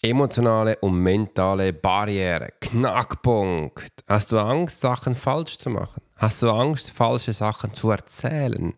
Emotionale 0.00 0.76
und 0.80 1.02
mentale 1.02 1.72
Barriere. 1.72 2.50
Knackpunkt. 2.60 4.04
Hast 4.06 4.30
du 4.30 4.38
Angst, 4.38 4.80
Sachen 4.80 5.16
falsch 5.16 5.58
zu 5.58 5.70
machen? 5.70 6.02
Hast 6.16 6.40
du 6.40 6.50
Angst, 6.50 6.92
falsche 6.92 7.32
Sachen 7.32 7.74
zu 7.74 7.90
erzählen? 7.90 8.74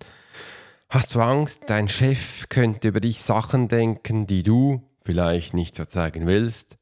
Hast 0.89 1.15
du 1.15 1.21
Angst, 1.21 1.65
dein 1.67 1.89
Chef 1.89 2.49
könnte 2.49 2.89
über 2.89 3.01
dich 3.01 3.23
Sachen 3.23 3.69
denken, 3.69 4.27
die 4.27 4.43
du 4.43 4.83
vielleicht 5.03 5.53
nicht 5.53 5.77
so 5.77 5.85
zeigen 5.85 6.27
willst? 6.27 6.79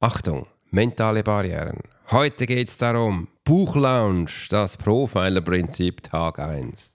Achtung, 0.00 0.46
mentale 0.70 1.22
Barrieren. 1.22 1.80
Heute 2.10 2.46
geht 2.46 2.68
es 2.68 2.78
darum, 2.78 3.28
Buchlounge, 3.44 4.30
das 4.48 4.78
Profiler-Prinzip 4.78 6.02
Tag 6.04 6.38
1. 6.38 6.94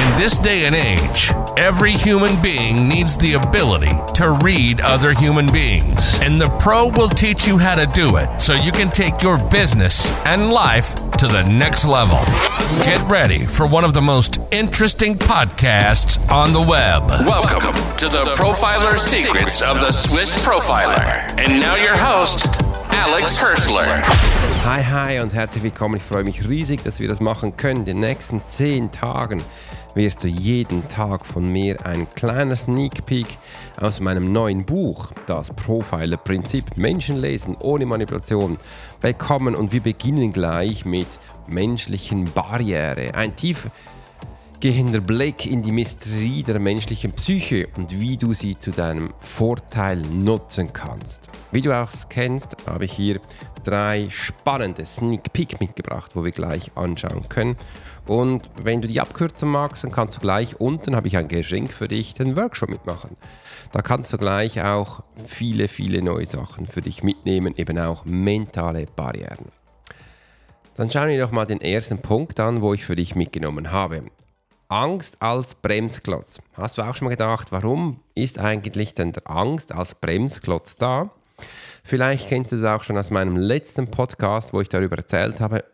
In 0.00 0.16
this 0.16 0.38
day 0.38 0.64
and 0.64 0.74
age, 0.74 1.30
every 1.58 1.92
human 1.92 2.40
being 2.40 2.88
needs 2.88 3.18
the 3.18 3.34
ability 3.34 3.92
to 4.14 4.30
read 4.42 4.80
other 4.80 5.12
human 5.12 5.46
beings. 5.52 6.18
And 6.22 6.40
the 6.40 6.46
pro 6.58 6.88
will 6.88 7.10
teach 7.10 7.46
you 7.46 7.58
how 7.58 7.74
to 7.74 7.84
do 7.84 8.16
it 8.16 8.40
so 8.40 8.54
you 8.54 8.72
can 8.72 8.88
take 8.88 9.22
your 9.22 9.36
business 9.50 10.10
and 10.24 10.50
life 10.50 10.94
to 11.18 11.26
the 11.26 11.42
next 11.42 11.84
level. 11.84 12.16
Get 12.82 13.10
ready 13.10 13.44
for 13.44 13.66
one 13.66 13.84
of 13.84 13.92
the 13.92 14.00
most 14.00 14.38
interesting 14.50 15.16
podcasts 15.16 16.16
on 16.32 16.54
the 16.54 16.62
web. 16.62 17.06
Welcome 17.26 17.74
to 17.98 18.08
the 18.08 18.24
Profiler 18.36 18.98
Secrets 18.98 19.60
of 19.60 19.80
the 19.80 19.92
Swiss 19.92 20.34
Profiler. 20.46 21.28
And 21.38 21.60
now 21.60 21.76
your 21.76 21.96
host, 21.98 22.46
Alex 22.90 23.38
Hirschler. 23.38 24.40
Hi, 24.64 24.82
hi 24.82 25.20
und 25.20 25.32
herzlich 25.32 25.62
willkommen. 25.62 25.96
Ich 25.96 26.02
freue 26.02 26.22
mich 26.22 26.46
riesig, 26.48 26.84
dass 26.84 27.00
wir 27.00 27.08
das 27.08 27.20
machen 27.20 27.56
können. 27.56 27.80
In 27.80 27.84
den 27.86 28.00
nächsten 28.00 28.42
zehn 28.44 28.92
Tagen 28.92 29.42
wirst 29.94 30.24
du 30.24 30.28
jeden 30.28 30.86
Tag 30.88 31.26
von 31.26 31.50
mir 31.50 31.84
ein 31.86 32.08
kleiner 32.10 32.56
Sneak 32.56 33.06
Peek 33.06 33.26
aus 33.80 34.00
meinem 34.00 34.32
neuen 34.32 34.64
Buch, 34.64 35.12
das 35.26 35.52
Profiler-Prinzip 35.52 36.76
Menschenlesen 36.76 37.56
ohne 37.56 37.86
Manipulation, 37.86 38.58
bekommen. 39.00 39.54
Und 39.54 39.72
wir 39.72 39.80
beginnen 39.80 40.32
gleich 40.32 40.84
mit 40.84 41.08
menschlichen 41.46 42.24
Barriere. 42.32 43.14
Ein 43.14 43.36
tief 43.36 43.70
gehender 44.60 45.00
Blick 45.00 45.46
in 45.46 45.62
die 45.62 45.72
Mysterie 45.72 46.42
der 46.42 46.58
menschlichen 46.58 47.12
Psyche 47.12 47.68
und 47.78 47.98
wie 47.98 48.18
du 48.18 48.34
sie 48.34 48.58
zu 48.58 48.70
deinem 48.70 49.10
Vorteil 49.20 50.02
nutzen 50.02 50.70
kannst. 50.72 51.30
Wie 51.50 51.62
du 51.62 51.72
auch 51.72 51.90
kennst, 52.10 52.56
habe 52.66 52.84
ich 52.84 52.92
hier 52.92 53.20
drei 53.64 54.08
spannende 54.10 54.84
Sneak 54.84 55.32
Peek 55.32 55.60
mitgebracht, 55.60 56.12
wo 56.14 56.24
wir 56.24 56.30
gleich 56.30 56.70
anschauen 56.74 57.28
können. 57.30 57.56
Und 58.10 58.50
wenn 58.60 58.82
du 58.82 58.88
die 58.88 59.00
abkürzen 59.00 59.48
magst, 59.48 59.84
dann 59.84 59.92
kannst 59.92 60.16
du 60.16 60.20
gleich 60.20 60.58
unten, 60.58 60.96
habe 60.96 61.06
ich 61.06 61.16
ein 61.16 61.28
Geschenk 61.28 61.72
für 61.72 61.86
dich, 61.86 62.12
den 62.12 62.34
Workshop 62.34 62.68
mitmachen. 62.68 63.16
Da 63.70 63.82
kannst 63.82 64.12
du 64.12 64.18
gleich 64.18 64.60
auch 64.60 65.04
viele, 65.26 65.68
viele 65.68 66.02
neue 66.02 66.26
Sachen 66.26 66.66
für 66.66 66.80
dich 66.80 67.04
mitnehmen, 67.04 67.54
eben 67.56 67.78
auch 67.78 68.04
mentale 68.04 68.86
Barrieren. 68.96 69.52
Dann 70.74 70.90
schauen 70.90 71.06
wir 71.06 71.20
doch 71.20 71.30
mal 71.30 71.46
den 71.46 71.60
ersten 71.60 72.02
Punkt 72.02 72.40
an, 72.40 72.62
wo 72.62 72.74
ich 72.74 72.84
für 72.84 72.96
dich 72.96 73.14
mitgenommen 73.14 73.70
habe. 73.70 74.02
Angst 74.66 75.22
als 75.22 75.54
Bremsklotz. 75.54 76.40
Hast 76.54 76.78
du 76.78 76.82
auch 76.82 76.96
schon 76.96 77.06
mal 77.06 77.10
gedacht, 77.10 77.52
warum 77.52 78.00
ist 78.16 78.40
eigentlich 78.40 78.92
denn 78.92 79.12
der 79.12 79.30
Angst 79.30 79.72
als 79.72 79.94
Bremsklotz 79.94 80.76
da? 80.76 81.10
Vielleicht 81.84 82.28
kennst 82.28 82.50
du 82.50 82.56
es 82.56 82.64
auch 82.64 82.82
schon 82.82 82.98
aus 82.98 83.12
meinem 83.12 83.36
letzten 83.36 83.88
Podcast, 83.88 84.52
wo 84.52 84.60
ich 84.60 84.68
darüber 84.68 84.96
erzählt 84.96 85.40
habe, 85.40 85.64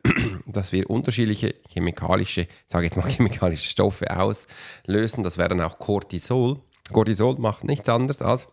dass 0.56 0.72
wir 0.72 0.88
unterschiedliche 0.90 1.54
chemikalische, 1.68 2.48
sage 2.66 2.86
jetzt 2.86 2.96
mal 2.96 3.08
chemikalische 3.08 3.68
Stoffe 3.68 4.16
auslösen. 4.16 5.22
Das 5.22 5.38
wäre 5.38 5.50
dann 5.50 5.60
auch 5.60 5.78
Cortisol. 5.78 6.60
Cortisol 6.92 7.36
macht 7.38 7.64
nichts 7.64 7.88
anderes 7.88 8.22
als 8.22 8.48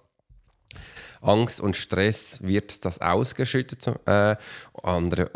Angst 1.22 1.62
und 1.62 1.78
Stress 1.78 2.40
wird 2.42 2.86
das 2.86 3.00
ausgeschüttet. 3.02 3.88
Äh, 4.06 4.36
andere 4.84 5.32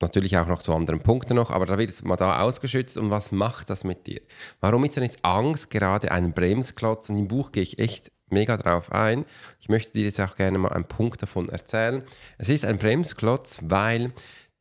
natürlich 0.00 0.36
auch 0.36 0.46
noch 0.46 0.62
zu 0.62 0.74
anderen 0.74 1.00
Punkten 1.00 1.36
noch, 1.36 1.50
aber 1.50 1.64
da 1.66 1.78
wird 1.78 1.90
es 1.90 2.04
mal 2.04 2.16
da 2.16 2.42
ausgeschützt 2.42 2.96
und 2.98 3.10
was 3.10 3.32
macht 3.32 3.70
das 3.70 3.84
mit 3.84 4.06
dir? 4.06 4.20
Warum 4.60 4.84
ist 4.84 4.96
denn 4.96 5.04
jetzt 5.04 5.24
Angst 5.24 5.70
gerade 5.70 6.12
ein 6.12 6.34
Bremsklotz? 6.34 7.08
Und 7.08 7.16
im 7.16 7.28
Buch 7.28 7.52
gehe 7.52 7.62
ich 7.62 7.78
echt 7.78 8.12
mega 8.28 8.56
drauf 8.56 8.92
ein. 8.92 9.24
Ich 9.60 9.68
möchte 9.68 9.92
dir 9.92 10.04
jetzt 10.04 10.20
auch 10.20 10.36
gerne 10.36 10.58
mal 10.58 10.72
einen 10.72 10.84
Punkt 10.84 11.22
davon 11.22 11.48
erzählen. 11.48 12.02
Es 12.38 12.48
ist 12.48 12.64
ein 12.64 12.78
Bremsklotz, 12.78 13.58
weil 13.62 14.12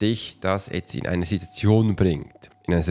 dich 0.02 0.40
das 0.40 0.70
jetzt 0.70 0.96
in 0.96 1.08
eine 1.08 1.26
Situation 1.26 1.96
bringt. 1.96 2.50
In 2.68 2.74
eine, 2.74 2.84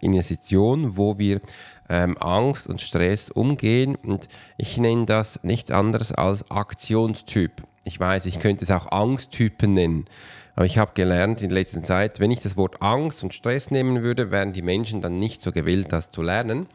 in 0.00 0.12
eine 0.12 0.22
Situation, 0.22 0.96
wo 0.96 1.18
wir 1.18 1.40
ähm, 1.88 2.16
Angst 2.18 2.66
und 2.66 2.80
Stress 2.80 3.30
umgehen. 3.30 3.94
Und 3.96 4.28
ich 4.58 4.78
nenne 4.78 5.06
das 5.06 5.42
nichts 5.42 5.70
anderes 5.70 6.12
als 6.12 6.50
Aktionstyp. 6.50 7.62
Ich 7.84 7.98
weiß, 7.98 8.26
ich 8.26 8.38
könnte 8.38 8.64
es 8.64 8.70
auch 8.70 8.90
Angsttypen 8.90 9.72
nennen. 9.72 10.06
Aber 10.54 10.66
ich 10.66 10.78
habe 10.78 10.92
gelernt 10.94 11.42
in 11.42 11.50
letzter 11.50 11.82
Zeit, 11.82 12.18
wenn 12.18 12.30
ich 12.30 12.40
das 12.40 12.56
Wort 12.56 12.80
Angst 12.80 13.22
und 13.22 13.34
Stress 13.34 13.70
nehmen 13.70 14.02
würde, 14.02 14.30
wären 14.30 14.52
die 14.52 14.62
Menschen 14.62 15.02
dann 15.02 15.18
nicht 15.18 15.42
so 15.42 15.52
gewillt, 15.52 15.92
das 15.92 16.10
zu 16.10 16.22
lernen. 16.22 16.66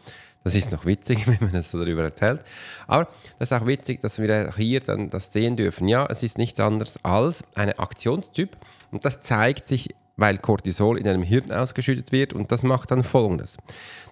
Das 0.44 0.56
ist 0.56 0.72
noch 0.72 0.86
witzig, 0.86 1.28
wenn 1.28 1.38
man 1.42 1.52
das 1.52 1.72
so 1.72 1.80
darüber 1.80 2.04
erzählt. 2.04 2.42
Aber 2.88 3.08
das 3.40 3.52
ist 3.52 3.58
auch 3.58 3.66
witzig, 3.66 4.00
dass 4.02 4.20
wir 4.20 4.54
hier 4.56 4.80
dann 4.80 5.10
das 5.10 5.32
sehen 5.32 5.56
dürfen. 5.56 5.88
Ja, 5.88 6.06
es 6.10 6.24
ist 6.24 6.38
nichts 6.38 6.60
anderes 6.60 7.04
als 7.04 7.44
ein 7.56 7.78
Aktionstyp. 7.78 8.56
Und 8.92 9.06
das 9.06 9.20
zeigt 9.20 9.68
sich, 9.68 9.96
weil 10.18 10.38
Cortisol 10.38 11.00
in 11.00 11.08
einem 11.08 11.24
Hirn 11.24 11.52
ausgeschüttet 11.52 12.12
wird. 12.12 12.34
Und 12.34 12.52
das 12.52 12.64
macht 12.64 12.92
dann 12.92 13.04
folgendes. 13.04 13.58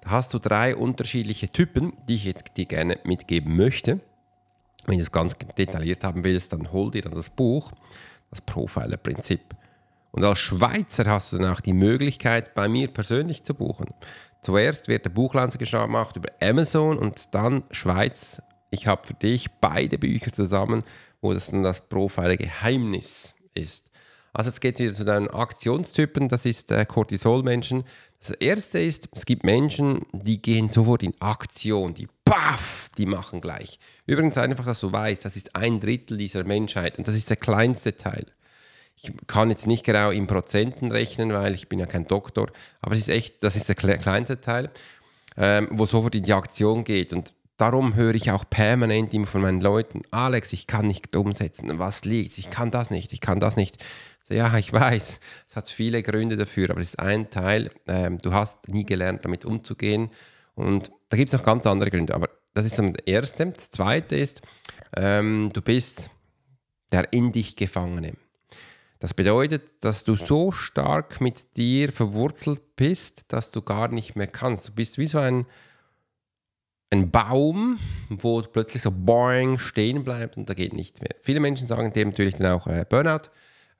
Da 0.02 0.12
hast 0.12 0.34
du 0.34 0.40
drei 0.40 0.76
unterschiedliche 0.76 1.50
Typen, 1.50 1.94
die 2.08 2.16
ich 2.16 2.24
jetzt 2.26 2.58
dir 2.58 2.66
gerne 2.66 3.00
mitgeben 3.04 3.56
möchte. 3.56 4.00
Wenn 4.86 4.98
du 4.98 5.04
es 5.04 5.12
ganz 5.12 5.36
detailliert 5.58 6.04
haben 6.04 6.24
willst, 6.24 6.54
dann 6.54 6.72
hol 6.72 6.90
dir 6.92 7.04
dann 7.04 7.14
das 7.14 7.30
Buch, 7.30 7.72
das 8.32 8.42
Profiler-Prinzip. 8.42 9.42
Und 10.12 10.24
als 10.24 10.40
Schweizer 10.40 11.06
hast 11.06 11.32
du 11.32 11.38
dann 11.38 11.54
auch 11.54 11.62
die 11.62 11.74
Möglichkeit, 11.74 12.56
bei 12.56 12.68
mir 12.68 12.88
persönlich 12.88 13.44
zu 13.44 13.54
buchen. 13.54 13.94
Zuerst 14.42 14.88
wird 14.88 15.06
der 15.06 15.12
Buchlaunch 15.12 15.58
gemacht 15.60 16.16
über 16.16 16.30
Amazon 16.42 16.98
und 16.98 17.36
dann 17.36 17.64
Schweiz. 17.72 18.42
Ich 18.72 18.88
habe 18.88 19.06
für 19.06 19.14
dich 19.14 19.52
beide 19.62 19.98
Bücher 19.98 20.32
zusammen, 20.32 20.84
wo 21.22 21.34
das 21.34 21.48
dann 21.48 21.62
das 21.62 21.88
Profiler-Geheimnis 21.88 23.36
ist. 23.54 23.90
Also 24.34 24.50
jetzt 24.50 24.62
geht 24.62 24.76
es 24.76 24.82
wieder 24.82 24.94
zu 24.94 25.06
deinen 25.06 25.28
Aktionstypen, 25.28 26.30
das 26.30 26.46
ist 26.46 26.72
äh, 26.72 26.86
Cortisol-Menschen. 26.86 27.84
Das 28.20 28.32
erste 28.32 28.80
ist, 28.80 29.10
es 29.16 29.26
gibt 29.26 29.44
Menschen, 29.44 30.06
die 30.12 30.42
gehen 30.42 30.70
sofort 30.70 31.04
in 31.04 31.14
Aktion, 31.20 31.94
die 31.94 32.08
paff, 32.26 32.92
die 32.98 33.06
machen 33.06 33.42
gleich. 33.42 33.80
Übrigens 34.06 34.38
einfach, 34.38 34.66
dass 34.66 34.82
du 34.82 34.92
weißt, 34.92 35.24
das 35.26 35.36
ist 35.36 35.56
ein 35.56 35.80
Drittel 35.80 36.18
dieser 36.18 36.44
Menschheit 36.44 36.98
und 36.98 37.08
das 37.08 37.16
ist 37.16 37.30
der 37.30 37.38
kleinste 37.38 37.96
Teil. 37.96 38.26
Ich 39.02 39.14
kann 39.28 39.50
jetzt 39.50 39.66
nicht 39.66 39.86
genau 39.86 40.12
in 40.12 40.28
Prozenten 40.28 40.92
rechnen, 40.92 41.32
weil 41.32 41.56
ich 41.56 41.70
bin 41.70 41.80
ja 41.80 41.86
kein 41.86 42.06
Doktor, 42.06 42.52
aber 42.82 42.96
es 42.96 43.02
ist 43.02 43.10
echt, 43.10 43.44
das 43.44 43.56
ist 43.56 43.70
der 43.70 43.76
kleinste 43.76 44.42
Teil, 44.42 44.70
ähm, 45.38 45.70
wo 45.72 45.86
sofort 45.86 46.16
in 46.16 46.24
die 46.24 46.34
Aktion 46.34 46.84
geht. 46.84 47.14
Und 47.14 47.34
darum 47.56 47.96
höre 47.96 48.16
ich 48.16 48.32
auch 48.32 48.44
permanent 48.50 49.14
immer 49.14 49.28
von 49.28 49.42
meinen 49.42 49.62
Leuten, 49.62 50.02
Alex, 50.12 50.52
ich 50.52 50.68
kann 50.68 50.88
nicht 50.88 51.16
umsetzen, 51.16 51.80
was 51.80 52.04
liegt, 52.04 52.38
ich 52.38 52.50
kann 52.50 52.72
das 52.72 52.90
nicht, 52.90 53.14
ich 53.14 53.22
kann 53.22 53.40
das 53.40 53.56
nicht. 53.56 53.78
Ja, 54.30 54.56
ich 54.58 54.72
weiß, 54.72 55.20
es 55.48 55.56
hat 55.56 55.70
viele 55.70 56.04
Gründe 56.04 56.38
dafür, 56.38 56.70
aber 56.72 56.82
es 56.82 56.90
ist 56.90 57.00
ein 57.00 57.30
Teil, 57.30 57.72
ähm, 57.88 58.18
du 58.20 58.34
hast 58.34 58.68
nie 58.70 58.86
gelernt, 58.86 59.26
damit 59.26 59.46
umzugehen. 59.46 60.10
Und 60.56 60.92
da 61.10 61.18
gibt 61.18 61.30
es 61.30 61.34
noch 61.34 61.44
ganz 61.44 61.66
andere 61.66 61.90
Gründe, 61.90 62.14
aber 62.14 62.30
das 62.54 62.66
ist 62.66 62.78
der 62.78 63.08
erste. 63.08 63.48
Das 63.48 63.70
zweite 63.70 64.16
ist, 64.18 64.42
ähm, 64.96 65.50
du 65.54 65.62
bist 65.62 66.10
der 66.92 67.14
in 67.14 67.32
dich 67.32 67.56
Gefangene. 67.56 68.14
Das 69.00 69.14
bedeutet, 69.14 69.84
dass 69.84 70.04
du 70.04 70.16
so 70.16 70.52
stark 70.52 71.22
mit 71.22 71.56
dir 71.56 71.94
verwurzelt 71.94 72.76
bist, 72.76 73.32
dass 73.32 73.52
du 73.52 73.62
gar 73.62 73.88
nicht 73.88 74.16
mehr 74.16 74.28
kannst. 74.28 74.68
Du 74.68 74.72
bist 74.74 74.98
wie 74.98 75.08
so 75.08 75.20
ein, 75.20 75.46
ein 76.90 77.10
Baum, 77.10 77.80
wo 78.10 78.42
plötzlich 78.42 78.82
so 78.82 78.92
boing 78.92 79.58
stehen 79.58 80.04
bleibt 80.04 80.36
und 80.36 80.50
da 80.50 80.54
geht 80.54 80.74
nichts 80.74 81.00
mehr. 81.00 81.16
Viele 81.22 81.40
Menschen 81.40 81.68
sagen 81.68 81.94
dem 81.94 82.10
natürlich 82.10 82.36
dann 82.36 82.48
auch 82.48 82.68
äh, 82.68 82.86
Burnout. 82.90 83.30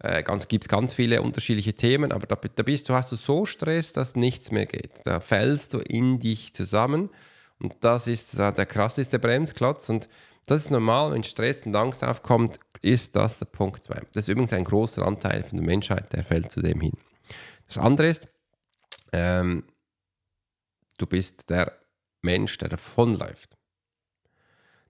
Äh, 0.02 0.24
gibt 0.48 0.64
es 0.64 0.70
ganz 0.70 0.94
viele 0.94 1.22
unterschiedliche 1.22 1.74
Themen, 1.74 2.12
aber 2.14 2.26
da, 2.26 2.36
da 2.36 2.64
bist 2.64 2.88
du, 2.88 2.94
hast 2.94 3.12
du 3.12 3.18
so 3.18 3.46
Stress, 3.46 3.92
dass 3.92 4.16
nichts 4.16 4.52
mehr 4.52 4.66
geht. 4.66 5.02
Da 5.04 5.20
fällst 5.20 5.74
du 5.74 5.80
in 5.80 6.20
dich 6.20 6.54
zusammen 6.54 7.10
und 7.60 7.76
das 7.82 8.08
ist 8.08 8.40
äh, 8.40 8.54
der 8.54 8.66
krasseste 8.66 9.20
Bremsklotz 9.20 9.90
und 9.90 10.08
das 10.46 10.64
ist 10.64 10.72
normal, 10.72 11.12
wenn 11.12 11.24
Stress 11.24 11.66
und 11.66 11.76
Angst 11.76 12.04
aufkommt, 12.04 12.60
ist 12.82 13.16
das 13.16 13.40
der 13.40 13.46
Punkt 13.46 13.84
2. 13.84 14.02
Das 14.14 14.24
ist 14.24 14.30
übrigens 14.30 14.54
ein 14.54 14.64
großer 14.64 15.06
Anteil 15.06 15.44
von 15.44 15.58
der 15.58 15.68
Menschheit, 15.68 16.14
der 16.14 16.24
fällt 16.24 16.52
zu 16.52 16.62
dem 16.62 16.80
hin. 16.80 16.94
Das 17.68 17.78
andere 17.78 18.08
ist, 18.08 18.28
ähm, 19.12 19.66
du 20.98 21.06
bist 21.06 21.50
der 21.50 21.78
Mensch, 22.22 22.58
der 22.58 22.70
davonläuft. 22.70 23.58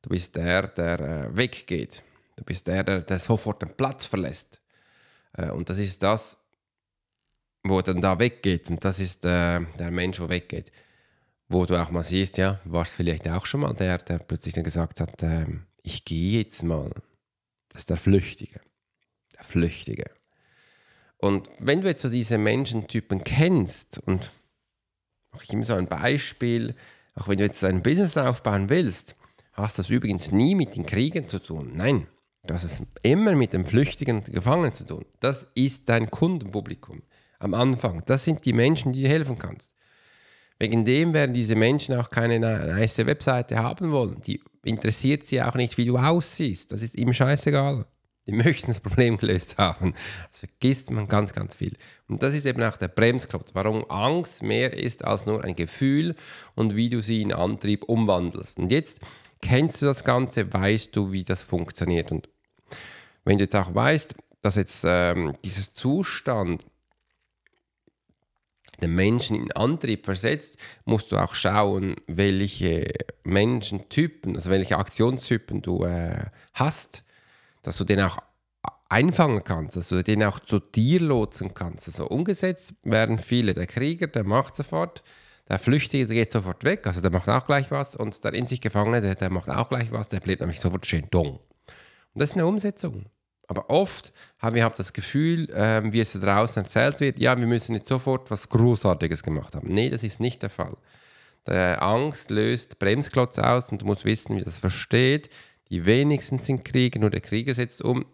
Du 0.01 0.09
bist 0.09 0.35
der, 0.35 0.67
der 0.67 1.00
äh, 1.00 1.35
weggeht. 1.35 2.03
Du 2.35 2.44
bist 2.44 2.67
der, 2.67 2.83
der, 2.83 3.01
der 3.01 3.19
sofort 3.19 3.61
den 3.61 3.75
Platz 3.75 4.06
verlässt. 4.06 4.61
Äh, 5.33 5.49
und 5.51 5.69
das 5.69 5.79
ist 5.79 6.03
das, 6.03 6.37
wo 7.63 7.81
dann 7.81 8.01
da 8.01 8.19
weggeht. 8.19 8.69
Und 8.69 8.83
das 8.83 8.99
ist 8.99 9.25
äh, 9.25 9.59
der 9.61 9.91
Mensch, 9.91 10.17
der 10.17 10.29
weggeht. 10.29 10.71
Wo 11.47 11.65
du 11.65 11.81
auch 11.81 11.89
mal 11.91 12.03
siehst, 12.03 12.37
ja, 12.37 12.59
war 12.65 12.83
es 12.83 12.93
vielleicht 12.93 13.27
auch 13.27 13.45
schon 13.45 13.61
mal 13.61 13.73
der, 13.73 13.97
der 13.97 14.19
plötzlich 14.19 14.53
dann 14.53 14.63
gesagt 14.63 15.01
hat, 15.01 15.23
ähm, 15.23 15.65
ich 15.81 16.05
gehe 16.05 16.43
jetzt 16.43 16.63
mal. 16.63 16.91
Das 17.69 17.81
ist 17.81 17.89
der 17.89 17.97
Flüchtige. 17.97 18.61
Der 19.35 19.43
Flüchtige. 19.43 20.11
Und 21.17 21.49
wenn 21.59 21.81
du 21.81 21.87
jetzt 21.87 22.01
so 22.01 22.09
diese 22.09 22.37
Menschentypen 22.37 23.23
kennst 23.23 23.99
und 23.99 24.31
mache 25.31 25.43
ich 25.43 25.53
immer 25.53 25.65
so 25.65 25.73
ein 25.73 25.87
Beispiel, 25.87 26.75
auch 27.15 27.27
wenn 27.27 27.37
du 27.37 27.43
jetzt 27.43 27.63
ein 27.63 27.83
Business 27.83 28.17
aufbauen 28.17 28.69
willst, 28.69 29.15
hast 29.53 29.77
du 29.77 29.81
das 29.81 29.89
übrigens 29.89 30.31
nie 30.31 30.55
mit 30.55 30.75
den 30.75 30.85
Kriegern 30.85 31.27
zu 31.27 31.39
tun. 31.39 31.73
Nein, 31.75 32.07
du 32.49 32.55
hast 32.55 32.63
es 32.63 32.81
immer 33.03 33.35
mit 33.35 33.53
den 33.53 33.65
Flüchtigen 33.65 34.17
und 34.17 34.33
Gefangenen 34.33 34.73
zu 34.73 34.85
tun. 34.85 35.05
Das 35.19 35.47
ist 35.53 35.87
dein 35.87 36.09
Kundenpublikum 36.09 37.03
am 37.37 37.53
Anfang. 37.53 38.01
Das 38.05 38.25
sind 38.25 38.43
die 38.43 38.53
Menschen, 38.53 38.91
die 38.91 39.03
dir 39.03 39.09
helfen 39.09 39.37
kannst. 39.37 39.73
Wegen 40.57 40.83
dem 40.83 41.13
werden 41.13 41.33
diese 41.33 41.55
Menschen 41.55 41.95
auch 41.95 42.09
keine 42.09 42.39
nice 42.39 42.97
Webseite 43.05 43.59
haben 43.59 43.91
wollen. 43.91 44.19
Die 44.21 44.41
interessiert 44.63 45.25
sie 45.25 45.41
auch 45.41 45.55
nicht, 45.55 45.77
wie 45.77 45.85
du 45.85 45.97
aussiehst. 45.97 46.71
Das 46.71 46.81
ist 46.81 46.97
ihm 46.97 47.13
scheißegal. 47.13 47.85
Die 48.25 48.31
möchten 48.33 48.67
das 48.67 48.81
Problem 48.81 49.17
gelöst 49.17 49.57
haben. 49.57 49.93
Das 50.31 50.39
vergisst 50.39 50.91
man 50.91 51.07
ganz, 51.07 51.33
ganz 51.33 51.55
viel. 51.55 51.77
Und 52.07 52.23
das 52.23 52.33
ist 52.33 52.45
eben 52.45 52.61
auch 52.63 52.77
der 52.77 52.89
Bremsklotz, 52.89 53.51
warum 53.53 53.89
Angst 53.89 54.43
mehr 54.43 54.73
ist 54.73 55.05
als 55.05 55.25
nur 55.25 55.43
ein 55.43 55.55
Gefühl 55.55 56.15
und 56.55 56.75
wie 56.75 56.89
du 56.89 57.01
sie 57.01 57.21
in 57.21 57.31
Antrieb 57.31 57.83
umwandelst. 57.83 58.57
Und 58.57 58.71
jetzt 58.71 59.01
kennst 59.41 59.81
du 59.81 59.85
das 59.85 60.03
Ganze, 60.03 60.51
weißt 60.51 60.95
du, 60.95 61.11
wie 61.11 61.23
das 61.23 61.43
funktioniert. 61.43 62.11
Und 62.11 62.27
wenn 63.29 63.37
du 63.37 63.43
jetzt 63.43 63.55
auch 63.55 63.75
weißt, 63.75 64.15
dass 64.41 64.55
jetzt 64.55 64.83
ähm, 64.87 65.37
dieser 65.45 65.71
Zustand 65.71 66.65
den 68.81 68.95
Menschen 68.95 69.35
in 69.35 69.51
Antrieb 69.51 70.05
versetzt, 70.05 70.57
musst 70.85 71.11
du 71.11 71.17
auch 71.17 71.35
schauen, 71.35 71.95
welche 72.07 72.91
Menschentypen, 73.23 74.35
also 74.35 74.49
welche 74.49 74.79
Aktionstypen 74.79 75.61
du 75.61 75.83
äh, 75.83 76.25
hast, 76.55 77.03
dass 77.61 77.77
du 77.77 77.83
den 77.83 78.01
auch 78.01 78.17
einfangen 78.89 79.43
kannst, 79.43 79.77
dass 79.77 79.89
du 79.89 80.03
den 80.03 80.23
auch 80.23 80.39
zu 80.39 80.59
dir 80.59 80.99
lotsen 80.99 81.53
kannst. 81.53 81.87
Also 81.87 82.07
umgesetzt 82.07 82.73
werden 82.81 83.19
viele. 83.19 83.53
Der 83.53 83.67
Krieger, 83.67 84.07
der 84.07 84.23
macht 84.23 84.55
sofort, 84.55 85.03
der 85.47 85.59
Flüchtige, 85.59 86.07
der 86.07 86.15
geht 86.15 86.31
sofort 86.31 86.63
weg, 86.63 86.87
also 86.87 86.99
der 86.99 87.11
macht 87.11 87.29
auch 87.29 87.45
gleich 87.45 87.69
was 87.69 87.95
und 87.95 88.23
der 88.23 88.33
in 88.33 88.47
sich 88.47 88.59
Gefangene, 88.59 89.01
der, 89.01 89.13
der 89.13 89.29
macht 89.29 89.49
auch 89.49 89.69
gleich 89.69 89.91
was, 89.91 90.09
der 90.09 90.19
bleibt 90.19 90.41
nämlich 90.41 90.59
sofort 90.59 90.87
schön 90.87 91.05
dong. 91.11 91.39
Und 92.13 92.21
das 92.21 92.31
ist 92.31 92.37
eine 92.37 92.47
Umsetzung. 92.47 93.05
Aber 93.49 93.69
oft 93.71 94.13
haben 94.37 94.55
wir 94.55 94.69
das 94.69 94.93
Gefühl, 94.93 95.49
ähm, 95.53 95.91
wie 95.91 95.99
es 95.99 96.13
da 96.13 96.19
draußen 96.19 96.63
erzählt 96.63 96.99
wird, 96.99 97.19
ja, 97.19 97.37
wir 97.37 97.47
müssen 97.47 97.73
jetzt 97.73 97.87
sofort 97.87 98.29
was 98.29 98.47
Großartiges 98.47 99.23
gemacht 99.23 99.55
haben. 99.55 99.73
Nee, 99.73 99.89
das 99.89 100.03
ist 100.03 100.19
nicht 100.19 100.43
der 100.43 100.51
Fall. 100.51 100.77
Der 101.47 101.81
Angst 101.81 102.29
löst 102.29 102.77
Bremsklotz 102.77 103.39
aus 103.39 103.69
und 103.71 103.81
du 103.81 103.87
musst 103.87 104.05
wissen, 104.05 104.37
wie 104.37 104.43
das 104.43 104.59
versteht. 104.59 105.31
Die 105.71 105.87
wenigsten 105.87 106.37
sind 106.37 106.63
Krieger, 106.63 106.99
nur 106.99 107.09
der 107.09 107.21
Krieger 107.21 107.55
setzt 107.55 107.81
um 107.81 108.05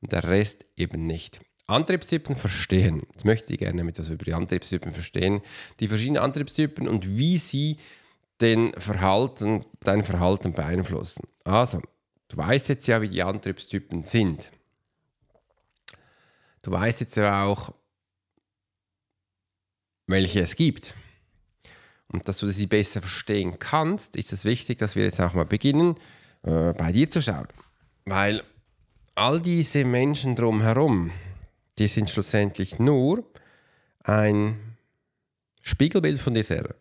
und 0.00 0.10
der 0.10 0.24
Rest 0.24 0.66
eben 0.76 1.06
nicht. 1.06 1.38
Antriebstypen 1.68 2.34
verstehen. 2.34 3.02
Jetzt 3.12 3.24
möchte 3.24 3.52
ich 3.52 3.60
gerne 3.60 3.88
etwas 3.88 4.08
über 4.08 4.24
die 4.24 4.34
Antriebstypen 4.34 4.92
verstehen. 4.92 5.42
Die 5.78 5.86
verschiedenen 5.86 6.22
Antriebstypen 6.22 6.88
und 6.88 7.16
wie 7.16 7.38
sie 7.38 7.76
den 8.40 8.72
Verhalten, 8.74 9.64
dein 9.80 10.02
Verhalten 10.02 10.52
beeinflussen. 10.52 11.28
Also, 11.44 11.80
du 12.28 12.36
weißt 12.36 12.68
jetzt 12.68 12.88
ja, 12.88 13.00
wie 13.00 13.08
die 13.08 13.22
Antriebstypen 13.22 14.02
sind. 14.02 14.50
Du 16.66 16.72
weißt 16.72 17.00
jetzt 17.00 17.16
ja 17.16 17.44
auch, 17.44 17.72
welche 20.08 20.40
es 20.40 20.56
gibt. 20.56 20.96
Und 22.08 22.26
dass 22.26 22.38
du 22.38 22.48
sie 22.48 22.66
besser 22.66 23.00
verstehen 23.00 23.60
kannst, 23.60 24.16
ist 24.16 24.32
es 24.32 24.44
wichtig, 24.44 24.78
dass 24.78 24.96
wir 24.96 25.04
jetzt 25.04 25.20
auch 25.20 25.32
mal 25.32 25.46
beginnen, 25.46 25.94
äh, 26.42 26.72
bei 26.72 26.90
dir 26.90 27.08
zu 27.08 27.22
schauen. 27.22 27.46
Weil 28.04 28.42
all 29.14 29.40
diese 29.40 29.84
Menschen 29.84 30.34
drumherum, 30.34 31.12
die 31.78 31.86
sind 31.86 32.10
schlussendlich 32.10 32.80
nur 32.80 33.22
ein 34.02 34.76
Spiegelbild 35.60 36.20
von 36.20 36.34
dir 36.34 36.42
selber. 36.42 36.74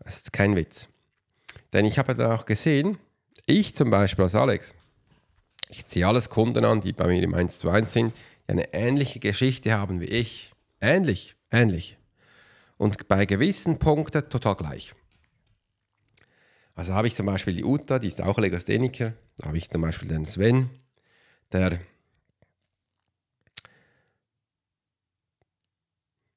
Das 0.00 0.18
ist 0.18 0.34
kein 0.34 0.54
Witz. 0.54 0.90
Denn 1.72 1.86
ich 1.86 1.98
habe 1.98 2.14
dann 2.14 2.30
auch 2.30 2.44
gesehen, 2.44 2.98
ich 3.46 3.74
zum 3.74 3.88
Beispiel 3.88 4.24
als 4.24 4.34
Alex, 4.34 4.74
ich 5.70 5.86
ziehe 5.86 6.06
alles 6.06 6.28
Kunden 6.28 6.66
an, 6.66 6.82
die 6.82 6.92
bei 6.92 7.06
mir 7.06 7.22
im 7.22 7.32
1 7.32 7.58
zu 7.58 7.70
1 7.70 7.90
sind, 7.90 8.14
die 8.46 8.52
eine 8.52 8.72
ähnliche 8.74 9.20
Geschichte 9.20 9.72
haben 9.72 10.00
wie 10.00 10.06
ich. 10.06 10.52
Ähnlich, 10.80 11.36
ähnlich. 11.50 11.98
Und 12.76 13.08
bei 13.08 13.26
gewissen 13.26 13.78
Punkten 13.78 14.28
total 14.28 14.54
gleich. 14.54 14.94
Also 16.74 16.92
habe 16.92 17.06
ich 17.06 17.16
zum 17.16 17.26
Beispiel 17.26 17.54
die 17.54 17.64
Uta, 17.64 17.98
die 17.98 18.08
ist 18.08 18.20
auch 18.20 18.38
Legastheniker. 18.38 19.14
Da 19.38 19.46
habe 19.46 19.56
ich 19.58 19.70
zum 19.70 19.80
Beispiel 19.80 20.08
den 20.08 20.26
Sven, 20.26 20.68
der, 21.50 21.80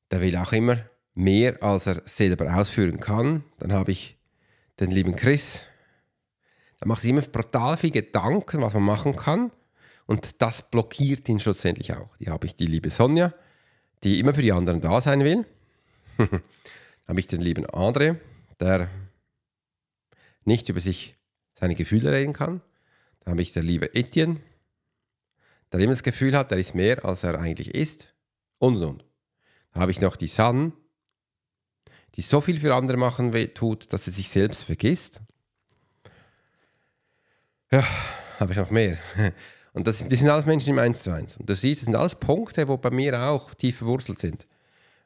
der 0.09 0.21
will 0.21 0.37
auch 0.37 0.53
immer 0.53 0.85
mehr, 1.13 1.61
als 1.61 1.87
er 1.87 2.01
selber 2.05 2.55
ausführen 2.55 3.01
kann. 3.01 3.43
Dann 3.59 3.73
habe 3.73 3.91
ich 3.91 4.17
den 4.79 4.91
lieben 4.91 5.15
Chris. 5.17 5.65
Da 6.79 6.87
macht 6.87 7.01
sich 7.01 7.09
immer 7.09 7.21
brutal 7.21 7.75
viele 7.75 7.91
Gedanken, 7.91 8.61
was 8.61 8.73
man 8.73 8.83
machen 8.83 9.17
kann. 9.17 9.51
Und 10.09 10.41
das 10.41 10.63
blockiert 10.63 11.29
ihn 11.29 11.39
schlussendlich 11.39 11.93
auch. 11.93 12.17
Die 12.17 12.31
habe 12.31 12.47
ich 12.47 12.55
die 12.55 12.65
liebe 12.65 12.89
Sonja, 12.89 13.31
die 14.03 14.19
immer 14.19 14.33
für 14.33 14.41
die 14.41 14.51
anderen 14.51 14.81
da 14.81 15.01
sein 15.01 15.23
will. 15.23 15.45
habe 17.07 17.19
ich 17.19 17.27
den 17.27 17.41
lieben 17.41 17.67
André, 17.67 18.17
der 18.59 18.89
nicht 20.45 20.67
über 20.67 20.79
sich 20.79 21.15
seine 21.53 21.75
Gefühle 21.75 22.11
reden 22.11 22.33
kann. 22.33 22.63
Dann 23.19 23.33
habe 23.33 23.43
ich 23.43 23.53
der 23.53 23.61
liebe 23.61 23.93
Etienne, 23.93 24.41
der 25.71 25.81
immer 25.81 25.93
das 25.93 26.01
Gefühl 26.01 26.35
hat, 26.35 26.51
er 26.51 26.57
ist 26.57 26.73
mehr, 26.73 27.05
als 27.05 27.23
er 27.23 27.39
eigentlich 27.39 27.75
ist. 27.75 28.11
Und 28.57 28.77
und 28.77 28.83
und. 28.83 29.05
Dann 29.73 29.83
habe 29.83 29.91
ich 29.91 30.01
noch 30.01 30.15
die 30.15 30.27
San, 30.27 30.73
die 32.15 32.23
so 32.23 32.41
viel 32.41 32.59
für 32.59 32.73
andere 32.73 32.97
machen 32.97 33.31
tut, 33.53 33.93
dass 33.93 34.05
sie 34.05 34.11
sich 34.11 34.31
selbst 34.31 34.63
vergisst. 34.63 35.21
Ja, 37.69 37.85
habe 38.39 38.53
ich 38.53 38.57
noch 38.57 38.71
mehr. 38.71 38.97
Und 39.79 39.87
das, 39.87 40.05
das 40.05 40.19
sind 40.19 40.27
alles 40.27 40.45
Menschen 40.45 40.71
im 40.71 40.79
1 40.79 41.03
zu 41.03 41.09
1. 41.09 41.37
Und 41.37 41.49
du 41.49 41.55
siehst, 41.55 41.79
das 41.79 41.85
sind 41.85 41.95
alles 41.95 42.15
Punkte, 42.15 42.67
wo 42.67 42.75
bei 42.75 42.91
mir 42.91 43.17
auch 43.17 43.53
tief 43.53 43.77
verwurzelt 43.77 44.19
sind. 44.19 44.45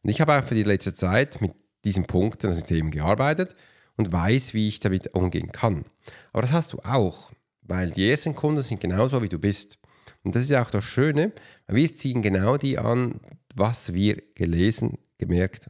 Und 0.01 0.09
ich 0.09 0.19
habe 0.19 0.33
einfach 0.33 0.49
die 0.49 0.63
letzte 0.63 0.95
Zeit 0.95 1.39
mit 1.41 1.53
diesen 1.85 2.05
Punkten, 2.05 2.47
also 2.47 2.59
mit 2.59 2.69
Themen 2.69 2.89
gearbeitet 2.89 3.55
und 3.97 4.11
weiß, 4.11 4.55
wie 4.55 4.67
ich 4.67 4.79
damit 4.79 5.13
umgehen 5.13 5.51
kann. 5.51 5.85
Aber 6.31 6.41
das 6.41 6.53
hast 6.53 6.73
du 6.73 6.79
auch, 6.79 7.31
weil 7.61 7.91
die 7.91 8.09
ersten 8.09 8.33
Kunden 8.33 8.63
sind 8.63 8.81
genauso, 8.81 9.21
wie 9.21 9.29
du 9.29 9.37
bist. 9.37 9.77
Und 10.23 10.33
das 10.33 10.41
ist 10.41 10.49
ja 10.49 10.63
auch 10.63 10.71
das 10.71 10.83
Schöne, 10.83 11.33
wir 11.67 11.93
ziehen 11.93 12.23
genau 12.23 12.57
die 12.57 12.79
an, 12.79 13.19
was 13.53 13.93
wir 13.93 14.23
gelesen, 14.33 14.97
gemerkt, 15.19 15.69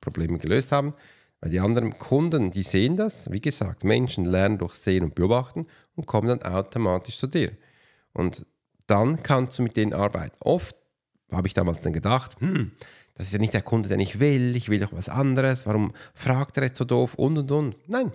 Probleme 0.00 0.38
gelöst 0.38 0.72
haben. 0.72 0.94
Weil 1.42 1.50
die 1.50 1.60
anderen 1.60 1.98
Kunden, 1.98 2.50
die 2.50 2.62
sehen 2.62 2.96
das, 2.96 3.30
wie 3.30 3.42
gesagt, 3.42 3.84
Menschen 3.84 4.24
lernen 4.24 4.56
durch 4.56 4.76
Sehen 4.76 5.04
und 5.04 5.14
Beobachten 5.14 5.66
und 5.94 6.06
kommen 6.06 6.28
dann 6.28 6.40
automatisch 6.40 7.18
zu 7.18 7.26
dir. 7.26 7.52
Und 8.12 8.46
dann 8.86 9.22
kannst 9.22 9.58
du 9.58 9.62
mit 9.62 9.76
denen 9.76 9.92
arbeiten. 9.92 10.36
Oft 10.40 10.76
habe 11.32 11.46
ich 11.46 11.54
damals 11.54 11.80
dann 11.80 11.92
gedacht, 11.92 12.40
hm, 12.40 12.72
das 13.14 13.28
ist 13.28 13.32
ja 13.32 13.38
nicht 13.38 13.54
der 13.54 13.62
Kunde, 13.62 13.88
den 13.88 14.00
ich 14.00 14.18
will, 14.18 14.56
ich 14.56 14.68
will 14.68 14.80
doch 14.80 14.92
was 14.92 15.08
anderes, 15.08 15.66
warum 15.66 15.92
fragt 16.14 16.56
er 16.56 16.64
jetzt 16.64 16.78
so 16.78 16.84
doof 16.84 17.14
und 17.14 17.38
und 17.38 17.52
und. 17.52 17.76
Nein, 17.88 18.12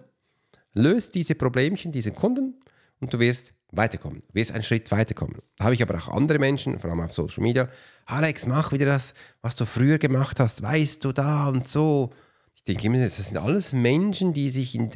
löst 0.74 1.16
diese 1.16 1.36
Problemchen, 1.36 1.92
diese 1.92 2.12
Kunden 2.12 2.56
und 3.00 3.14
du 3.14 3.20
wirst 3.20 3.54
weiterkommen, 3.72 4.24
du 4.28 4.36
wirst 4.36 4.52
einen 4.52 4.64
Schritt 4.64 4.92
weiterkommen. 4.92 5.38
Da 5.58 5.66
habe 5.66 5.74
ich 5.74 5.82
aber 5.82 5.96
auch 5.96 6.10
andere 6.10 6.40
Menschen, 6.40 6.80
vor 6.80 6.90
allem 6.90 7.02
auf 7.02 7.14
Social 7.14 7.44
Media, 7.44 7.70
Alex, 8.06 8.46
mach 8.46 8.72
wieder 8.72 8.86
das, 8.86 9.14
was 9.42 9.56
du 9.56 9.66
früher 9.66 9.98
gemacht 9.98 10.40
hast, 10.40 10.62
weißt 10.62 11.04
du 11.04 11.12
da 11.12 11.50
und 11.50 11.68
so. 11.68 12.12
Ich 12.56 12.64
denke 12.64 12.88
immer, 12.88 12.98
das 12.98 13.18
sind 13.18 13.38
alles 13.38 13.74
Menschen, 13.74 14.34
die 14.34 14.50
sich 14.50 14.76
in, 14.76 14.92